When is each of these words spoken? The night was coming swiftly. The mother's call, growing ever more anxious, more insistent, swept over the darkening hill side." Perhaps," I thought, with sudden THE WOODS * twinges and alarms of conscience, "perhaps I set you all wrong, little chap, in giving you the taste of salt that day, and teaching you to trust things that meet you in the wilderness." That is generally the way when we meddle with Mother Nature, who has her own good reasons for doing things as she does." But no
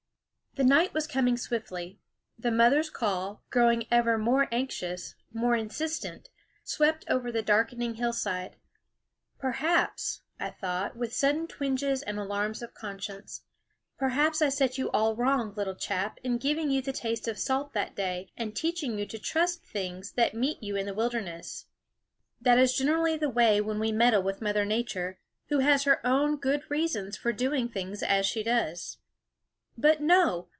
The 0.55 0.65
night 0.65 0.93
was 0.93 1.07
coming 1.07 1.37
swiftly. 1.37 2.01
The 2.37 2.51
mother's 2.51 2.89
call, 2.89 3.41
growing 3.51 3.85
ever 3.89 4.17
more 4.17 4.49
anxious, 4.51 5.15
more 5.31 5.55
insistent, 5.55 6.27
swept 6.65 7.05
over 7.07 7.31
the 7.31 7.41
darkening 7.41 7.93
hill 7.93 8.11
side." 8.11 8.57
Perhaps," 9.39 10.23
I 10.41 10.49
thought, 10.49 10.97
with 10.97 11.13
sudden 11.13 11.43
THE 11.43 11.43
WOODS 11.43 11.53
* 11.53 11.55
twinges 11.55 12.01
and 12.01 12.19
alarms 12.19 12.61
of 12.61 12.73
conscience, 12.73 13.43
"perhaps 13.97 14.41
I 14.41 14.49
set 14.49 14.77
you 14.77 14.91
all 14.91 15.15
wrong, 15.15 15.53
little 15.55 15.73
chap, 15.73 16.19
in 16.21 16.37
giving 16.37 16.69
you 16.69 16.81
the 16.81 16.91
taste 16.91 17.29
of 17.29 17.39
salt 17.39 17.71
that 17.71 17.95
day, 17.95 18.33
and 18.35 18.53
teaching 18.53 18.99
you 18.99 19.05
to 19.05 19.17
trust 19.17 19.63
things 19.63 20.11
that 20.11 20.33
meet 20.33 20.61
you 20.61 20.75
in 20.75 20.85
the 20.85 20.93
wilderness." 20.93 21.67
That 22.41 22.59
is 22.59 22.75
generally 22.75 23.15
the 23.15 23.29
way 23.29 23.61
when 23.61 23.79
we 23.79 23.93
meddle 23.93 24.21
with 24.21 24.41
Mother 24.41 24.65
Nature, 24.65 25.17
who 25.47 25.59
has 25.59 25.83
her 25.83 26.05
own 26.05 26.35
good 26.35 26.69
reasons 26.69 27.15
for 27.15 27.31
doing 27.31 27.69
things 27.69 28.03
as 28.03 28.25
she 28.25 28.43
does." 28.43 28.97
But 29.77 30.01
no 30.01 30.49